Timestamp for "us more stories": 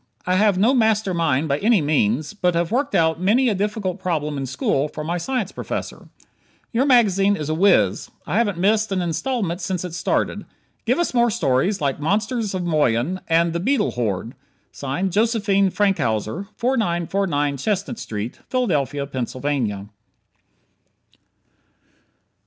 10.97-11.81